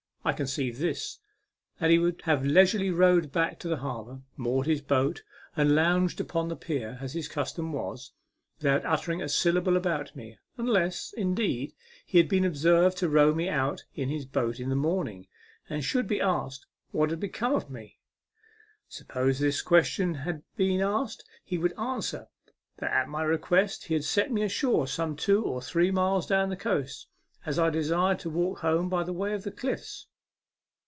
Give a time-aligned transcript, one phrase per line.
[0.23, 1.17] I conceived this:
[1.79, 5.23] that he would have leisurely rowed back to the harbour, moored his boat,
[5.55, 8.11] and lounged upon the pier, as his custom was,
[8.59, 11.73] without uttering a syllable about me, unless, indeed,
[12.05, 15.25] he had been observed to row me out in his boat in the morning,
[15.67, 17.97] and should be asked what had become of me.
[18.89, 20.17] Supposing this ques tion
[20.83, 22.27] asked, he would answer
[22.77, 26.49] that at my request he had set me ashore some two or three miles down
[26.49, 27.07] the coast,
[27.43, 30.05] as I desired to walk home by way of the cliffs.